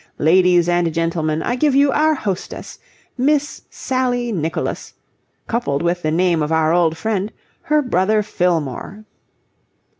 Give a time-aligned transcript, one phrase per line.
[0.17, 2.79] Ladies and gentlemen, I give you our hostess,
[3.19, 4.95] Miss Sally Nicholas,
[5.45, 7.31] coupled with the name of our old friend,
[7.69, 9.05] her brother Fillmore."